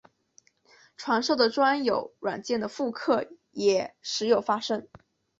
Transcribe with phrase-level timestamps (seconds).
[0.97, 4.87] 授权的专有软件的复刻也时有发生。